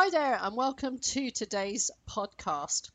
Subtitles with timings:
[0.00, 2.88] Hi there, and welcome to today's podcast.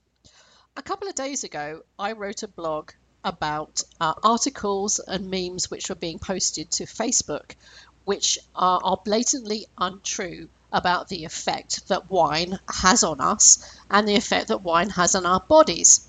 [0.77, 2.91] A couple of days ago, I wrote a blog
[3.26, 7.55] about uh, articles and memes which were being posted to Facebook,
[8.05, 14.16] which are, are blatantly untrue about the effect that wine has on us and the
[14.16, 16.08] effect that wine has on our bodies.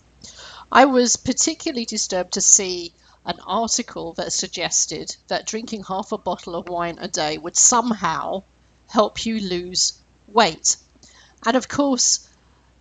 [0.71, 2.95] I was particularly disturbed to see
[3.27, 8.45] an article that suggested that drinking half a bottle of wine a day would somehow
[8.87, 9.95] help you lose
[10.29, 10.77] weight.
[11.47, 12.29] And of course,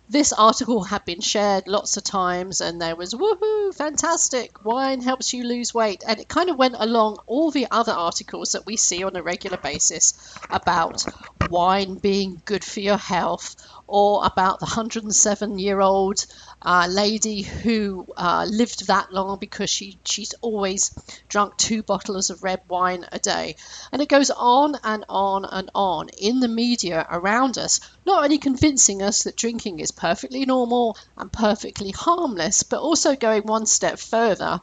[0.08, 5.32] this article had been shared lots of times, and there was woohoo, fantastic, wine helps
[5.32, 6.02] you lose weight.
[6.06, 9.22] And it kind of went along all the other articles that we see on a
[9.22, 10.12] regular basis
[10.50, 11.06] about
[11.48, 13.56] wine being good for your health,
[13.86, 16.26] or about the 107 year old
[16.64, 20.90] uh, lady who uh, lived that long because she, she's always
[21.28, 23.56] drunk two bottles of red wine a day.
[23.92, 28.38] And it goes on and on and on in the media around us, not only
[28.38, 33.98] convincing us that drinking is perfectly normal and perfectly harmless, but also going one step
[33.98, 34.60] further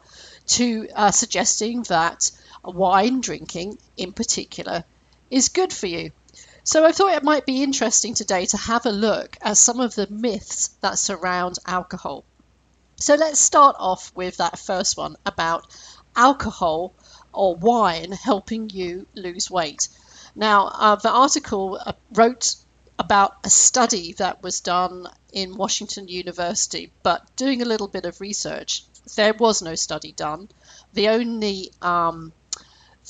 [0.47, 2.31] to uh, suggesting that
[2.63, 4.83] wine drinking in particular
[5.29, 6.11] is good for you.
[6.63, 9.95] So I thought it might be interesting today to have a look at some of
[9.95, 12.23] the myths that surround alcohol.
[12.97, 15.65] So let's start off with that first one about
[16.15, 16.93] alcohol
[17.33, 19.89] or wine helping you lose weight.
[20.35, 22.55] Now, uh, the article uh, wrote
[22.99, 28.21] about a study that was done in Washington University, but doing a little bit of
[28.21, 28.83] research,
[29.15, 30.47] there was no study done.
[30.93, 32.33] The only um,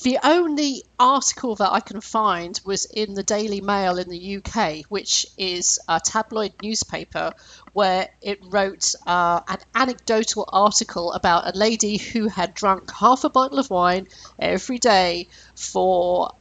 [0.03, 4.85] the only article that I can find was in the Daily Mail in the UK,
[4.89, 7.33] which is a tabloid newspaper,
[7.73, 13.29] where it wrote uh, an anecdotal article about a lady who had drunk half a
[13.29, 14.07] bottle of wine
[14.39, 16.31] every day for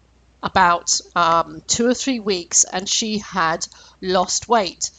[0.43, 3.66] about um, two or three weeks and she had
[4.00, 4.91] lost weight.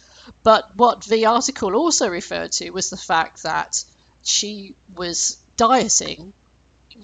[0.43, 3.83] But what the article also referred to was the fact that
[4.23, 6.33] she was dieting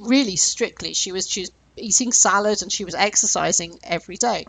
[0.01, 0.93] really strictly.
[0.93, 4.45] She was she was eating salad and she was exercising every day.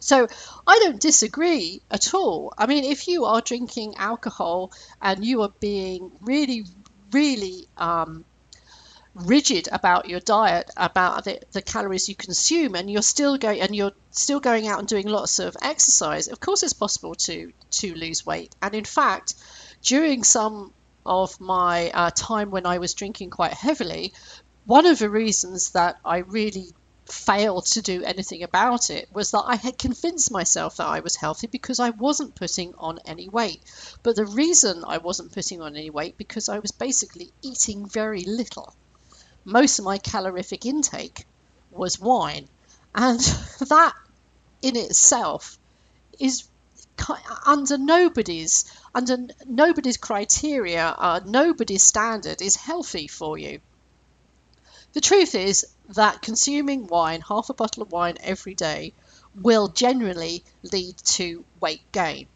[0.00, 0.26] So
[0.66, 2.52] I don't disagree at all.
[2.58, 6.64] I mean, if you are drinking alcohol and you are being really,
[7.12, 8.24] really um,
[9.14, 13.76] rigid about your diet, about the, the calories you consume, and you're still going and
[13.76, 17.94] you're still going out and doing lots of exercise, of course it's possible to to
[17.94, 18.54] lose weight.
[18.60, 19.34] And in fact,
[19.82, 20.72] during some
[21.06, 24.12] of my uh, time when I was drinking quite heavily,
[24.64, 26.72] one of the reasons that I really
[27.06, 31.16] failed to do anything about it was that I had convinced myself that I was
[31.16, 33.60] healthy because I wasn't putting on any weight.
[34.02, 38.24] But the reason I wasn't putting on any weight because I was basically eating very
[38.24, 38.74] little.
[39.44, 41.26] Most of my calorific intake
[41.70, 42.48] was wine,
[42.94, 43.20] and
[43.60, 43.94] that
[44.62, 45.58] in itself
[46.20, 46.44] is
[47.44, 53.60] under nobody's under nobody's criteria, uh, nobody's standard is healthy for you.
[54.92, 58.92] The truth is that consuming wine, half a bottle of wine every day,
[59.34, 62.26] will generally lead to weight gain.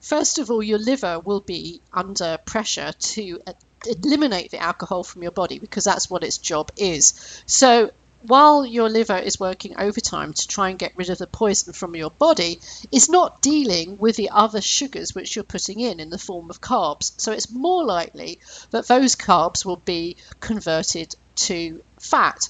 [0.00, 3.52] First of all, your liver will be under pressure to uh,
[3.86, 7.12] eliminate the alcohol from your body because that's what its job is.
[7.44, 7.90] So,
[8.22, 11.94] while your liver is working overtime to try and get rid of the poison from
[11.94, 12.60] your body,
[12.90, 16.60] it's not dealing with the other sugars which you're putting in in the form of
[16.60, 17.12] carbs.
[17.18, 18.40] So it's more likely
[18.70, 22.48] that those carbs will be converted to fat.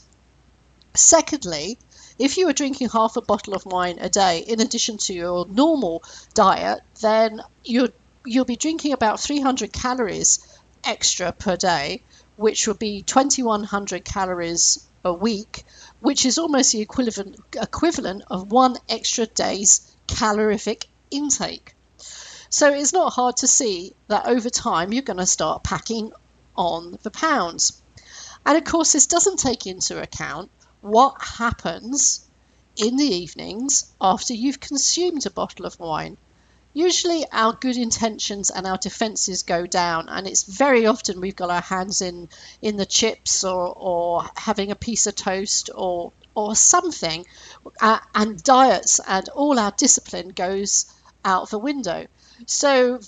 [0.95, 1.79] Secondly,
[2.19, 5.47] if you are drinking half a bottle of wine a day in addition to your
[5.47, 6.03] normal
[6.35, 7.93] diet, then you
[8.25, 10.41] you'll be drinking about 300 calories
[10.83, 12.03] extra per day,
[12.37, 15.65] which would be 2100 calories a week,
[16.01, 21.75] which is almost the equivalent equivalent of one extra day's calorific intake.
[22.49, 26.13] So it's not hard to see that over time you're going to start packing
[26.57, 27.83] on the pounds.
[28.47, 30.51] And of course, this doesn't take into account
[30.81, 32.25] what happens
[32.77, 36.17] in the evenings after you've consumed a bottle of wine.
[36.73, 41.51] Usually, our good intentions and our defenses go down, and it's very often we've got
[41.51, 42.29] our hands in,
[42.63, 47.27] in the chips or, or having a piece of toast or, or something,
[47.81, 50.87] uh, and diets and all our discipline goes
[51.25, 52.07] out the window.
[52.45, 53.01] So,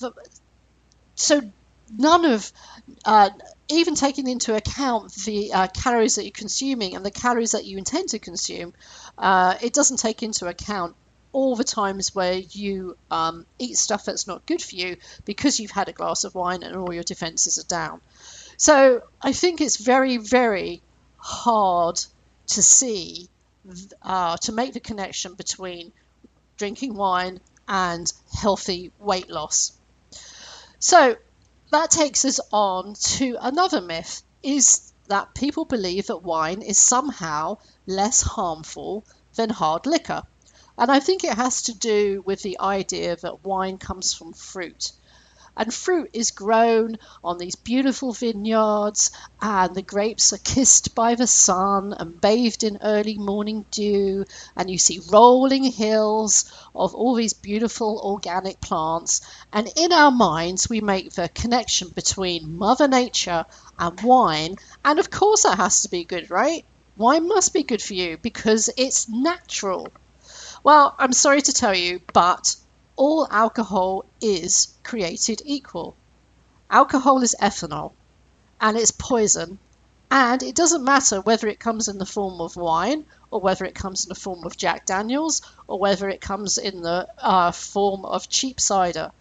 [1.14, 1.42] so
[1.96, 2.50] none of
[3.04, 3.30] uh,
[3.68, 7.76] even taking into account the uh, calories that you're consuming and the calories that you
[7.76, 8.72] intend to consume,
[9.18, 10.96] uh, it doesn't take into account
[11.32, 15.70] all the times where you um, eat stuff that's not good for you because you've
[15.70, 18.00] had a glass of wine and all your defenses are down.
[18.56, 20.80] So I think it's very, very
[21.18, 22.00] hard
[22.48, 23.28] to see,
[24.02, 25.92] uh, to make the connection between
[26.56, 29.72] drinking wine and healthy weight loss.
[30.78, 31.16] So
[31.70, 37.58] that takes us on to another myth is that people believe that wine is somehow
[37.86, 39.04] less harmful
[39.34, 40.22] than hard liquor.
[40.76, 44.92] And I think it has to do with the idea that wine comes from fruit
[45.58, 49.10] and fruit is grown on these beautiful vineyards,
[49.42, 54.24] and the grapes are kissed by the sun and bathed in early morning dew,
[54.56, 59.20] and you see rolling hills of all these beautiful organic plants.
[59.52, 63.44] And in our minds, we make the connection between Mother Nature
[63.78, 66.64] and wine, and of course, that has to be good, right?
[66.96, 69.88] Wine must be good for you because it's natural.
[70.64, 72.56] Well, I'm sorry to tell you, but
[72.98, 75.94] all alcohol is created equal.
[76.68, 77.92] Alcohol is ethanol
[78.60, 79.58] and it's poison,
[80.10, 83.74] and it doesn't matter whether it comes in the form of wine or whether it
[83.76, 88.04] comes in the form of Jack Daniels or whether it comes in the uh, form
[88.04, 89.12] of cheap cider.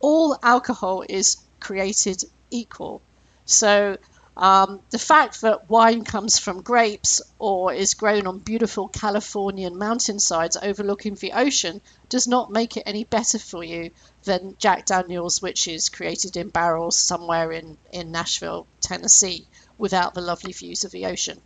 [0.00, 3.00] All alcohol is created equal.
[3.46, 3.96] So
[4.36, 10.56] um, the fact that wine comes from grapes or is grown on beautiful Californian mountainsides
[10.56, 13.90] overlooking the ocean does not make it any better for you
[14.24, 19.46] than Jack Daniels, which is created in barrels somewhere in, in Nashville, Tennessee,
[19.76, 21.40] without the lovely views of the ocean.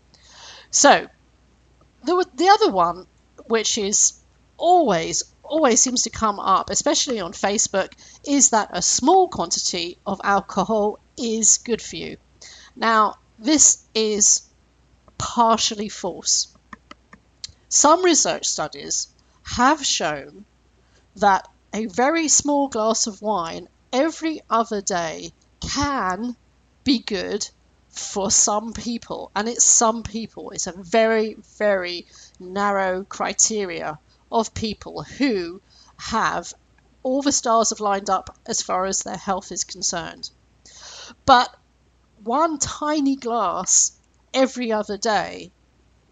[0.71, 1.09] So,
[2.05, 3.07] the, the other one,
[3.49, 4.13] which is
[4.57, 7.93] always, always seems to come up, especially on Facebook,
[8.25, 12.17] is that a small quantity of alcohol is good for you.
[12.77, 14.43] Now, this is
[15.19, 16.49] partially false.
[17.69, 19.09] Some research studies
[19.43, 20.45] have shown
[21.17, 26.37] that a very small glass of wine every other day can
[26.85, 27.49] be good
[27.89, 32.07] for some people and it's some people it's a very very
[32.39, 33.99] narrow criteria
[34.31, 35.61] of people who
[35.97, 36.53] have
[37.03, 40.29] all the stars have lined up as far as their health is concerned
[41.25, 41.55] but
[42.27, 43.93] one tiny glass
[44.35, 45.53] every other day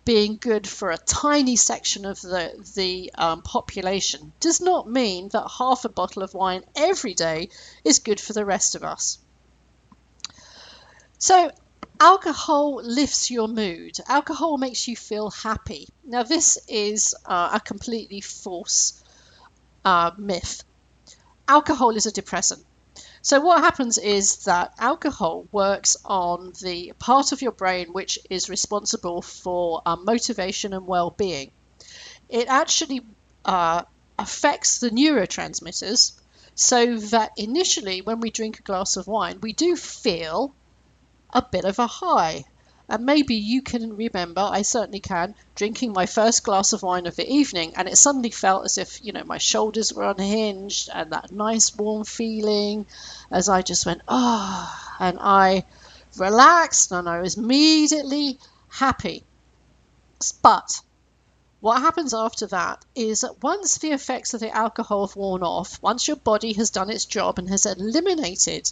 [0.04, 5.50] being good for a tiny section of the, the um, population does not mean that
[5.58, 7.48] half a bottle of wine every day
[7.84, 9.18] is good for the rest of us.
[11.18, 11.50] So,
[11.98, 13.96] alcohol lifts your mood.
[14.06, 15.88] Alcohol makes you feel happy.
[16.04, 19.02] Now, this is uh, a completely false
[19.84, 20.64] uh, myth.
[21.48, 22.64] Alcohol is a depressant.
[23.24, 28.50] So what happens is that alcohol works on the part of your brain which is
[28.50, 31.50] responsible for um, motivation and well-being.
[32.28, 33.00] It actually
[33.46, 33.84] uh,
[34.18, 36.12] affects the neurotransmitters
[36.54, 40.54] so that initially when we drink a glass of wine we do feel
[41.30, 42.44] a bit of a high
[42.88, 47.16] and maybe you can remember, I certainly can, drinking my first glass of wine of
[47.16, 51.12] the evening, and it suddenly felt as if, you know, my shoulders were unhinged and
[51.12, 52.86] that nice warm feeling
[53.30, 55.64] as I just went, ah, oh, and I
[56.16, 58.38] relaxed and I was immediately
[58.68, 59.24] happy.
[60.42, 60.80] But
[61.60, 65.80] what happens after that is that once the effects of the alcohol have worn off,
[65.82, 68.70] once your body has done its job and has eliminated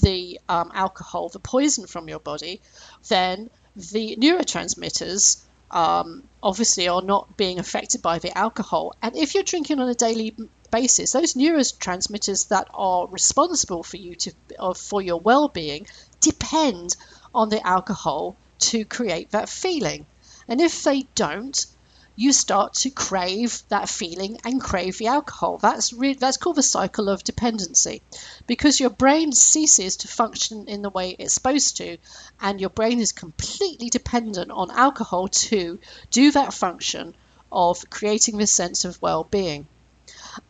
[0.00, 2.60] the um, alcohol, the poison from your body,
[3.08, 8.94] then the neurotransmitters um, obviously are not being affected by the alcohol.
[9.02, 10.34] And if you're drinking on a daily
[10.70, 14.32] basis, those neurotransmitters that are responsible for you to
[14.74, 15.86] for your well-being
[16.20, 16.96] depend
[17.34, 20.06] on the alcohol to create that feeling.
[20.48, 21.66] And if they don't,
[22.14, 25.58] you start to crave that feeling and crave the alcohol.
[25.58, 28.02] That's re- that's called the cycle of dependency,
[28.46, 31.96] because your brain ceases to function in the way it's supposed to,
[32.40, 35.78] and your brain is completely dependent on alcohol to
[36.10, 37.14] do that function
[37.50, 39.66] of creating this sense of well-being.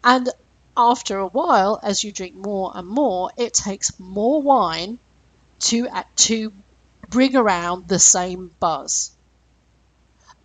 [0.02, 0.28] And
[0.76, 4.98] after a while, as you drink more and more, it takes more wine
[5.60, 6.52] to to
[7.08, 9.10] bring around the same buzz.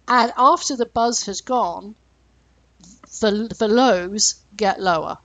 [0.07, 1.95] And after the buzz has gone,
[3.19, 5.17] the, the lows get lower.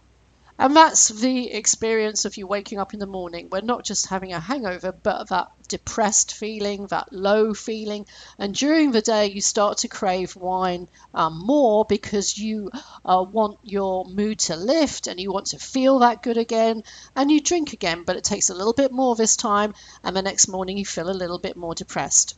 [0.58, 3.48] And that's the experience of you waking up in the morning.
[3.50, 8.06] We're not just having a hangover, but that depressed feeling, that low feeling.
[8.38, 12.70] And during the day, you start to crave wine um, more because you
[13.04, 16.84] uh, want your mood to lift and you want to feel that good again.
[17.16, 19.74] And you drink again, but it takes a little bit more this time.
[20.04, 22.36] And the next morning, you feel a little bit more depressed.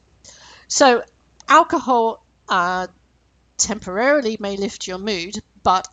[0.68, 1.02] So,
[1.46, 2.86] alcohol uh,
[3.56, 5.88] temporarily may lift your mood, but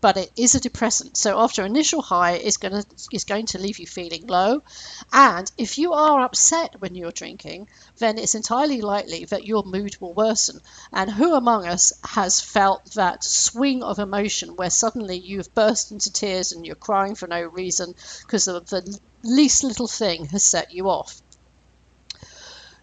[0.00, 1.16] but it is a depressant.
[1.16, 4.64] So after initial high, it's going to is going to leave you feeling low,
[5.12, 9.96] and if you are upset when you're drinking, then it's entirely likely that your mood
[10.00, 10.60] will worsen.
[10.92, 16.12] And who among us has felt that swing of emotion where suddenly you've burst into
[16.12, 20.88] tears and you're crying for no reason because the least little thing has set you
[20.90, 21.22] off?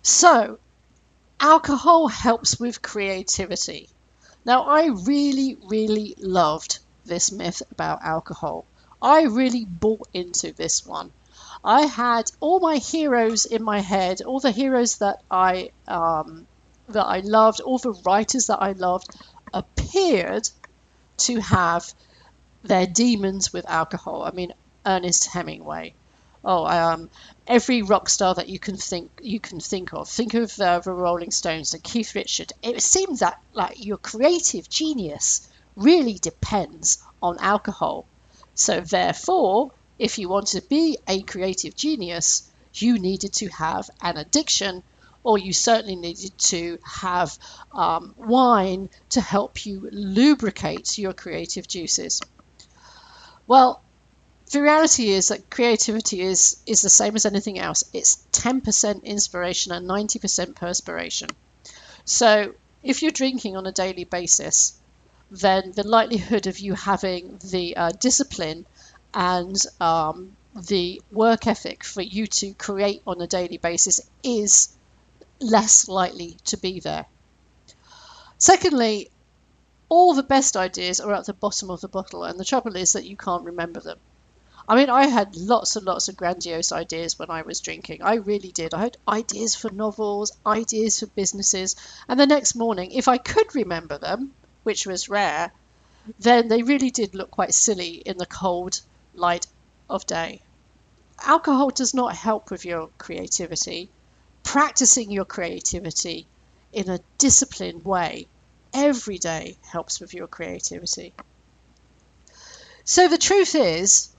[0.04, 0.58] So,
[1.42, 3.90] alcohol helps with creativity.
[4.46, 8.66] Now, I really, really loved this myth about alcohol.
[9.02, 11.12] I really bought into this one.
[11.64, 16.48] I had all my heroes in my head, all the heroes that I um,
[16.90, 19.08] that I loved, all the writers that I loved,
[19.54, 20.48] appeared
[21.18, 21.92] to have
[22.64, 24.24] their demons with alcohol.
[24.24, 24.54] I mean,
[24.86, 25.94] Ernest Hemingway,
[26.44, 27.10] oh, um,
[27.48, 30.10] every rock star that you can think you can think of.
[30.10, 32.54] Think of uh, the Rolling Stones and Keith Richard.
[32.62, 38.06] It seems that like your creative genius really depends on alcohol.
[38.56, 44.18] So therefore, if you want to be a creative genius, you needed to have an
[44.18, 44.84] addiction,
[45.24, 47.38] or you certainly needed to have
[47.74, 52.22] um, wine to help you lubricate your creative juices.
[53.48, 53.82] Well,
[54.52, 57.84] the reality is that creativity is is the same as anything else.
[57.94, 61.30] It's 10% inspiration and 90% perspiration.
[62.04, 62.54] So
[62.84, 64.74] if you're drinking on a daily basis,
[65.30, 68.66] then the likelihood of you having the uh, discipline
[69.14, 74.76] and um, the work ethic for you to create on a daily basis is
[75.40, 77.06] less likely to be there.
[78.38, 79.10] Secondly,
[79.88, 82.94] all the best ideas are at the bottom of the bottle, and the trouble is
[82.94, 84.00] that you can't remember them.
[84.68, 88.02] I mean, I had lots and lots of grandiose ideas when I was drinking.
[88.04, 88.74] I really did.
[88.74, 91.76] I had ideas for novels, ideas for businesses,
[92.08, 94.32] and the next morning, if I could remember them,
[94.64, 95.52] which was rare,
[96.20, 98.80] then they really did look quite silly in the cold
[99.14, 99.48] light
[99.90, 100.42] of day.
[101.24, 103.90] Alcohol does not help with your creativity.
[104.44, 106.28] Practicing your creativity
[106.74, 108.28] in a disciplined way
[108.74, 111.14] every day helps with your creativity.
[112.86, 114.11] So the truth is,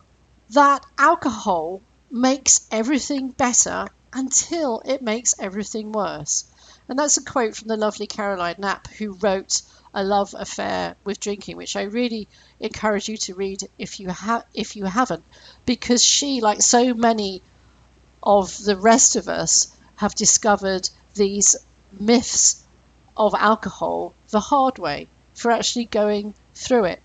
[0.53, 1.81] that alcohol
[2.11, 6.45] makes everything better until it makes everything worse.
[6.89, 9.63] And that's a quote from the lovely Caroline Knapp, who wrote
[9.95, 12.29] A Love Affair with Drinking, which I really
[12.61, 15.25] encourage you to read if you have if you haven't,
[15.65, 17.41] because she, like so many
[18.23, 21.57] of the rest of us, have discovered these
[21.99, 22.63] myths
[23.17, 27.03] of alcohol the hard way for actually going through it.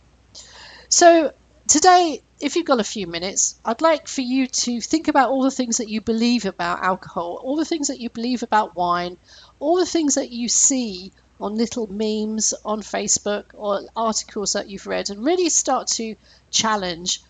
[0.89, 1.31] So
[1.67, 5.43] today if you've got a few minutes, I'd like for you to think about all
[5.43, 9.17] the things that you believe about alcohol, all the things that you believe about wine,
[9.59, 14.87] all the things that you see on little memes on Facebook or articles that you've
[14.87, 16.15] read, and really start to
[16.51, 17.21] challenge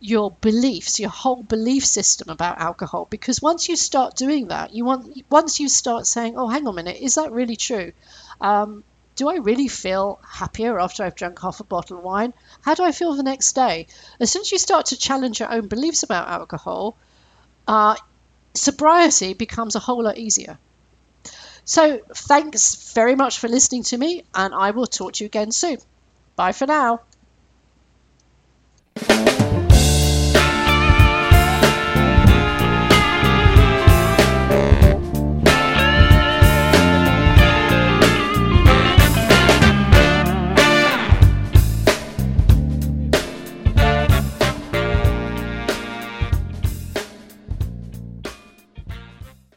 [0.00, 3.06] your beliefs, your whole belief system about alcohol.
[3.10, 6.74] Because once you start doing that, you want once you start saying, "Oh, hang on
[6.74, 7.92] a minute, is that really true?"
[8.40, 8.84] Um,
[9.16, 12.34] do I really feel happier after I've drunk half a bottle of wine?
[12.62, 13.86] How do I feel the next day?
[14.20, 16.96] As soon as you start to challenge your own beliefs about alcohol,
[17.68, 17.96] uh,
[18.54, 20.58] sobriety becomes a whole lot easier.
[21.64, 25.52] So, thanks very much for listening to me, and I will talk to you again
[25.52, 25.78] soon.
[26.36, 27.00] Bye for now.